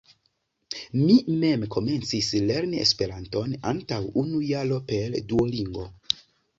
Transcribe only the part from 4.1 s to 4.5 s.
unu